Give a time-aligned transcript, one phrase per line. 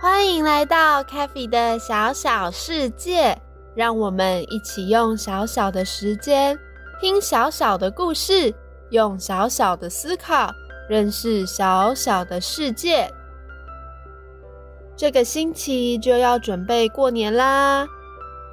[0.00, 3.36] 欢迎来到 CaFi 的小小世界，
[3.74, 6.56] 让我们一起用小小的时间
[7.00, 8.54] 听小小的故事，
[8.90, 10.52] 用小小的思考
[10.88, 13.12] 认识小小的世界。
[14.96, 17.86] 这个星期就要准备过年啦，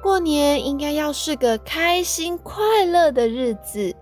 [0.02, 3.94] 过年应该要是个开心快乐的日子，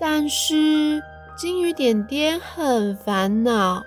[0.00, 1.02] 但是
[1.36, 3.82] 金鱼点点很烦恼，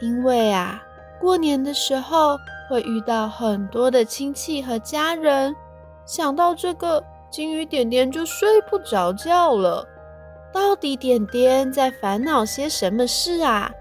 [0.00, 0.82] 因为啊。
[1.20, 2.36] 过年的时候
[2.68, 5.54] 会遇到很多的亲戚和家人，
[6.04, 9.88] 想到这个，金鱼点点就睡不着觉了。
[10.52, 13.72] 到底点点在烦恼些什么事啊？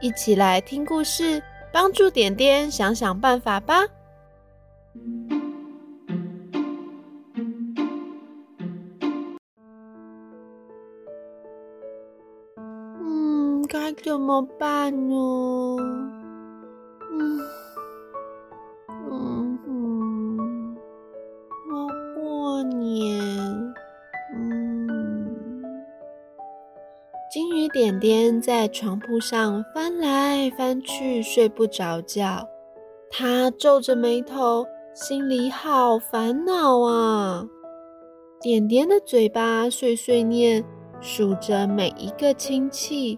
[0.00, 3.86] 一起来听故事，帮助点点想想办法吧。
[13.00, 16.17] 嗯，该怎么办呢？
[27.38, 32.44] 金鱼点点在床铺上翻来翻去，睡不着觉。
[33.08, 37.46] 他皱着眉头，心里好烦恼啊。
[38.40, 40.64] 点点的嘴巴碎碎念，
[41.00, 43.16] 数着每一个亲戚。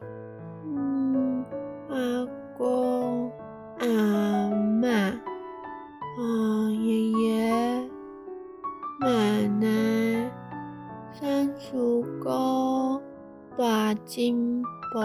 [14.10, 14.60] 金
[14.92, 15.00] 伯，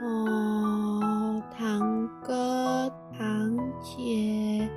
[0.00, 2.88] 哦，堂哥、
[3.18, 4.70] 堂姐、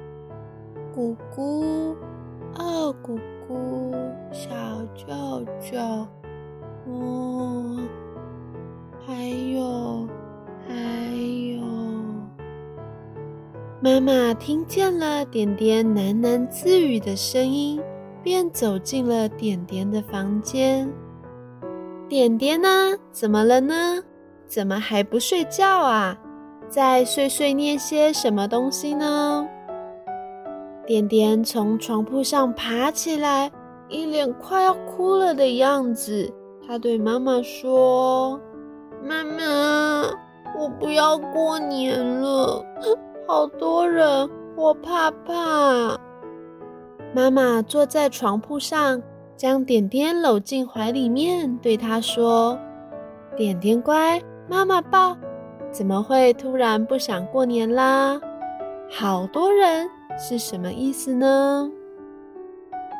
[0.95, 1.95] 姑姑、
[2.55, 3.93] 二姑姑、
[4.31, 4.51] 小
[4.95, 5.05] 舅
[5.61, 5.77] 舅，
[6.87, 7.77] 哦，
[9.05, 10.07] 还有，
[10.67, 10.73] 还
[11.55, 11.61] 有，
[13.79, 17.79] 妈妈听见了点点喃喃自语的声音，
[18.23, 20.91] 便走进了点点的房间。
[22.13, 22.95] 点点呢？
[23.11, 24.03] 怎么了呢？
[24.45, 26.15] 怎么还不睡觉啊？
[26.69, 29.47] 在碎碎念些什么东西呢？
[30.85, 33.51] 点点从床铺上爬起来，
[33.89, 36.31] 一脸快要哭了的样子。
[36.67, 38.39] 他对妈妈说
[39.01, 40.13] ：“妈妈，
[40.59, 42.63] 我不要过年了，
[43.27, 45.97] 好多人，我怕怕。”
[47.11, 49.01] 妈妈坐在床铺上。
[49.35, 52.57] 将点点搂进怀里面，对他说
[53.35, 55.17] ：“点点乖，妈妈抱。
[55.71, 58.21] 怎么会突然不想过年啦？
[58.89, 61.69] 好多人是什么意思呢？”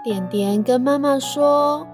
[0.04, 1.88] 点点跟妈妈说：“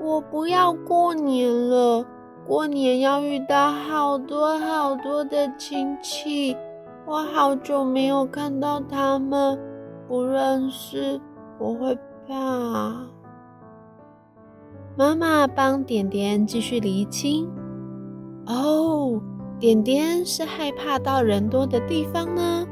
[0.00, 2.04] 我不要过年了，
[2.46, 6.56] 过年要遇到好多好多的亲戚，
[7.06, 9.58] 我好久没有看到他们，
[10.06, 11.20] 不认识，
[11.58, 11.96] 我会
[12.28, 13.06] 怕。”
[14.94, 17.48] 妈妈帮点点继续厘清。
[18.46, 19.18] 哦，
[19.58, 22.66] 点点是害怕到人多的地方呢，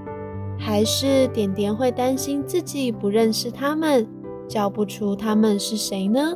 [0.59, 4.07] 还是点点会担心自己不认识他们，
[4.47, 6.35] 叫不出他们是谁呢？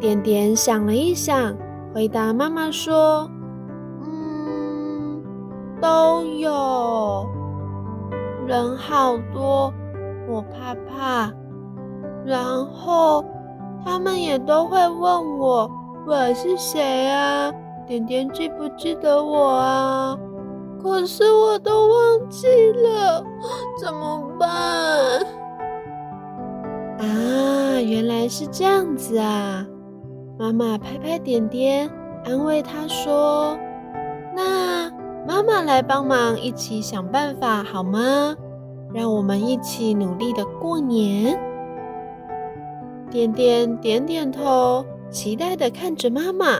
[0.00, 1.56] 点点想了一想，
[1.94, 3.30] 回答妈妈说
[4.04, 5.22] ：“嗯，
[5.80, 7.28] 都有，
[8.46, 9.72] 人好多，
[10.28, 11.32] 我怕怕。
[12.26, 13.24] 然后。”
[13.84, 15.70] 他们也都会问我，
[16.06, 17.52] 我是谁啊？
[17.86, 20.18] 点点记不记得我啊？
[20.82, 23.22] 可是我都忘记了，
[23.78, 25.20] 怎么办？
[26.98, 29.66] 啊，原来是这样子啊！
[30.38, 31.90] 妈妈拍拍点点，
[32.24, 33.56] 安慰他说
[34.34, 34.90] ：“那
[35.28, 38.34] 妈妈来帮忙，一起想办法好吗？
[38.92, 41.38] 让我们一起努力的过年。”
[43.14, 46.58] 点点点点头，期待地看着妈妈。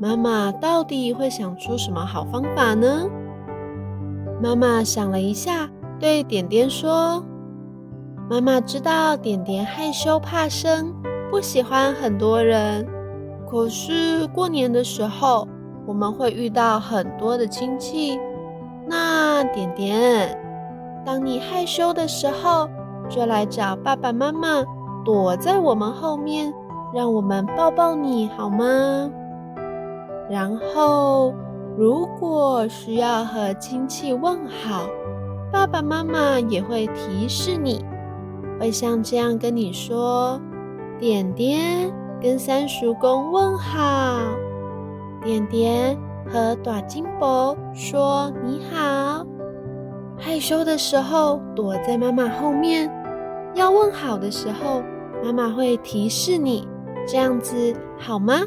[0.00, 3.10] 妈妈到底会想出什么好方法呢？
[4.40, 5.68] 妈妈想了一下，
[5.98, 7.20] 对点点说
[8.30, 10.94] ：“妈妈知道点点害羞怕生，
[11.32, 12.86] 不喜欢很多人。
[13.50, 15.48] 可是过年的时候，
[15.84, 18.16] 我们会遇到很多的亲戚。
[18.86, 20.40] 那点点，
[21.04, 22.68] 当你害羞的时候，
[23.08, 24.62] 就来找爸爸妈妈，
[25.08, 26.52] 躲在我们后面，
[26.92, 29.10] 让我们抱抱你好吗？
[30.28, 31.34] 然后。”
[31.78, 34.82] 如果需要和亲戚问好，
[35.52, 37.84] 爸爸妈妈也会提示你，
[38.58, 40.40] 会像这样跟你说
[40.98, 41.88] ：“点点
[42.20, 44.18] 跟三叔公问好，
[45.22, 45.96] 点点
[46.28, 49.24] 和大金伯说你好。”
[50.18, 52.90] 害羞的时候躲在妈妈后面，
[53.54, 54.82] 要问好的时候，
[55.24, 56.66] 妈妈会提示你，
[57.06, 58.40] 这样子好吗？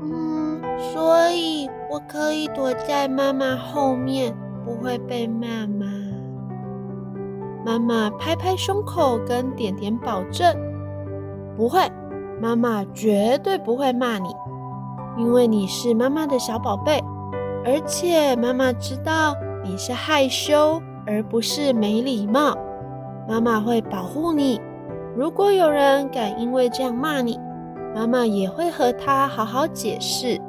[0.00, 5.86] 嗯所以我可以躲在妈妈后面，不会被骂吗？
[7.64, 10.54] 妈妈拍拍胸口，跟点点保证：
[11.56, 11.80] 不会，
[12.40, 14.28] 妈妈绝对不会骂你，
[15.16, 17.02] 因为你是妈妈的小宝贝，
[17.64, 22.54] 而且妈妈知道你是害羞，而不是没礼貌。
[23.26, 24.60] 妈妈会保护你。
[25.16, 27.38] 如果有人敢因为这样骂你，
[27.94, 30.40] 妈妈也会和他好好解释。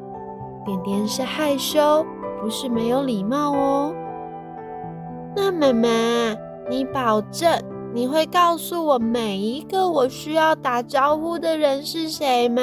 [0.66, 2.04] 点点是害羞，
[2.42, 3.94] 不是没有礼貌哦。
[5.36, 5.88] 那妈妈，
[6.70, 7.48] 你保证
[7.94, 12.62] 你会告诉我每一个我需要打招呼的人是谁吗？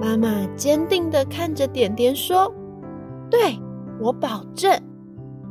[0.00, 2.52] 妈妈坚定地看着点点说
[3.28, 3.58] ：“对，
[4.00, 4.72] 我保证，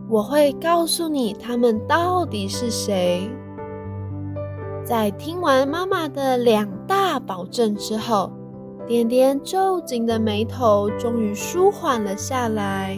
[0.10, 3.30] 我会告诉你他们到底是谁。”
[4.88, 8.31] 在听完妈妈的两大保证之后，
[8.88, 12.98] 点点皱紧的眉头终于舒缓了下来。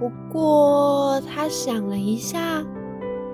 [0.00, 2.64] 不过，他想了一下，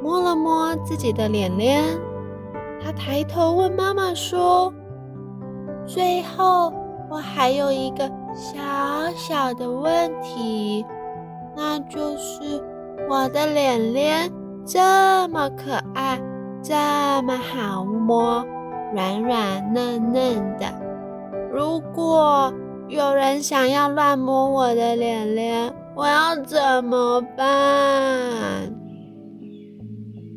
[0.03, 1.85] 摸了摸自己的脸脸，
[2.83, 4.75] 他抬头问妈妈说
[5.87, 6.73] ：“最后，
[7.09, 8.59] 我还有一个小
[9.15, 10.85] 小的问题，
[11.57, 12.61] 那就是
[13.09, 14.33] 我的脸脸
[14.67, 16.21] 这么可爱，
[16.65, 16.75] 这
[17.25, 18.43] 么好摸，
[18.95, 20.65] 软软嫩嫩的。”
[21.53, 22.53] 如果
[22.89, 28.75] 有人想要乱摸我的脸脸，我要怎么办？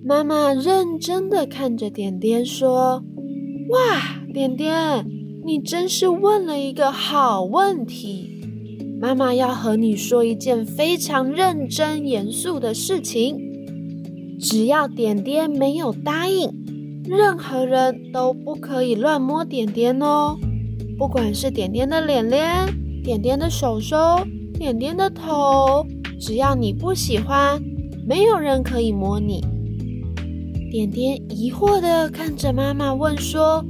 [0.05, 3.01] 妈妈认真的看着点点说
[3.71, 3.77] ：“哇，
[4.33, 5.05] 点点，
[5.45, 8.41] 你真是问了一个好问题。
[8.99, 13.37] 妈妈要和你说一件非常认真严肃的事情。
[14.39, 16.49] 只要点点没有答应，
[17.05, 20.37] 任何人都不可以乱摸点点哦。”
[20.97, 22.67] 不管是点点的脸脸、
[23.03, 23.95] 点点的手手、
[24.57, 25.85] 点点的头，
[26.19, 27.61] 只要你不喜欢，
[28.07, 29.45] 没有人可以摸你。
[30.71, 33.63] 点点疑惑的看着妈妈问说：“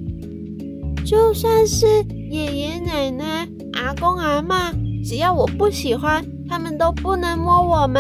[1.06, 1.86] 就算是
[2.30, 4.74] 爷爷奶奶、阿公阿嬷，
[5.04, 8.00] 只要我不喜欢，他们都不能摸我吗？”“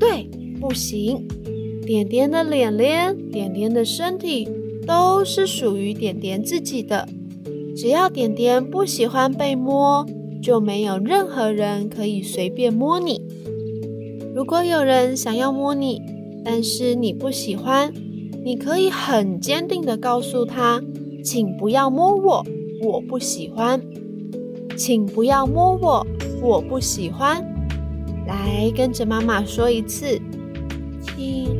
[0.00, 0.24] 对，
[0.58, 1.28] 不行。
[1.90, 4.48] 点点的脸脸、点点的身体，
[4.86, 7.08] 都是属于点点自己的。”
[7.74, 10.06] 只要点点不喜欢被摸，
[10.40, 13.20] 就没有任何人可以随便摸你。
[14.32, 16.00] 如果有人想要摸你，
[16.44, 17.92] 但是你不喜欢，
[18.44, 20.80] 你可以很坚定地告诉他
[21.24, 22.46] ：“请不要摸我，
[22.84, 23.82] 我不喜欢。”
[24.78, 26.06] 请不要摸我，
[26.40, 27.44] 我不喜欢。
[28.28, 30.20] 来，跟着妈妈说一次
[31.02, 31.59] ：“请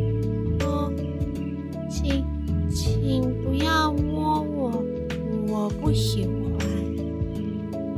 [5.90, 6.37] 不喜欢。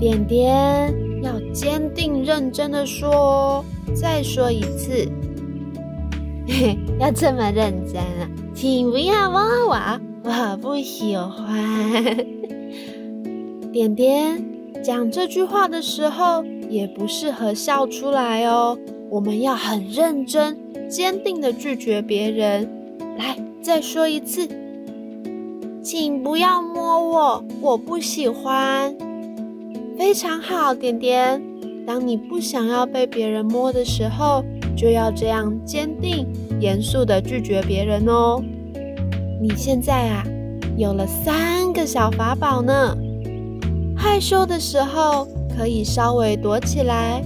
[0.00, 5.06] 点点要坚定认真的说哦，再说一次，
[6.48, 8.30] 嘿， 要这么认真啊！
[8.54, 12.16] 请不要摸我，我不喜欢。
[13.70, 14.42] 点点
[14.82, 18.78] 讲这句话的时候，也不适合笑出来哦。
[19.10, 20.56] 我们要很认真、
[20.88, 22.66] 坚定的拒绝别人。
[23.18, 24.48] 来，再说一次。
[25.82, 28.94] 请不要摸我，我不喜欢。
[29.98, 31.42] 非常好，点点。
[31.84, 34.44] 当你不想要被别人摸的时候，
[34.76, 36.24] 就要这样坚定、
[36.60, 38.40] 严肃地拒绝别人哦。
[39.40, 40.24] 你现在啊，
[40.76, 42.96] 有了三个小法宝呢。
[43.96, 47.20] 害羞的时候可以稍微躲起来，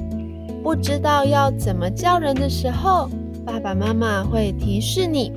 [0.63, 3.11] 不知道要怎么叫人的时候，
[3.45, 5.31] 爸爸妈妈会提示你。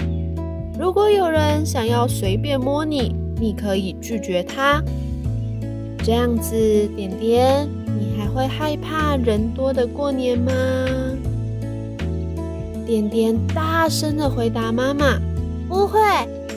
[0.79, 4.81] 如果有人想要随便摸你，你可以拒绝他。
[6.05, 6.55] 这样子，
[6.95, 10.51] 点点，你还会害怕人多的过年吗？
[12.87, 15.19] 点点大声的回答妈妈
[15.67, 15.99] ：“不会，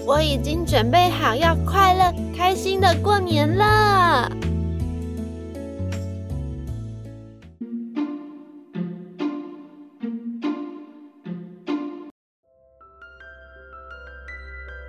[0.06, 4.30] 我已经准备好要快乐、开心的过年了。”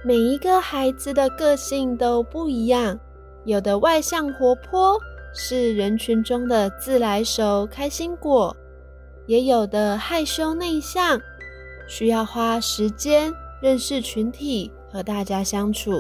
[0.06, 3.00] 每一个孩子的个性都不一样，
[3.46, 5.00] 有的外向活泼，
[5.34, 8.54] 是人群中的自来熟开心果；
[9.28, 11.18] 也有的害羞内向，
[11.88, 15.94] 需要花时间认识群体和大家相处。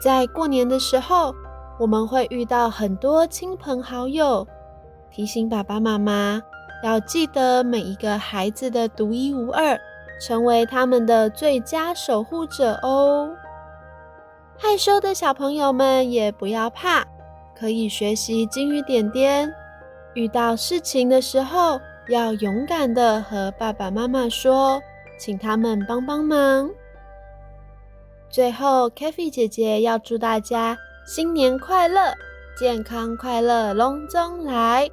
[0.00, 1.34] 在过年的时候，
[1.80, 4.46] 我们会遇到很多亲朋好友，
[5.10, 6.40] 提醒爸爸妈妈
[6.84, 9.76] 要记得每一个孩子的独一无二。
[10.20, 13.30] 成为他们的最佳守护者哦！
[14.56, 17.04] 害羞的小朋友们也不要怕，
[17.58, 19.52] 可以学习金鱼点点。
[20.14, 24.80] 遇到事情的时候，要勇敢的和爸爸妈妈说，
[25.18, 26.70] 请他们帮帮忙。
[28.30, 32.14] 最后，CaFi 姐姐要祝大家新年快乐，
[32.56, 34.88] 健康快乐龙中来。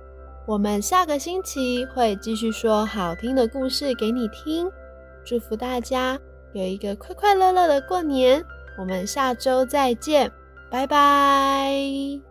[0.47, 4.69] 我们下个星期会继续说好听的故事给你听。
[5.23, 6.19] 祝福大家
[6.53, 8.43] 有一个快快乐乐的过年，
[8.77, 10.31] 我们下周再见，
[10.69, 12.30] 拜拜。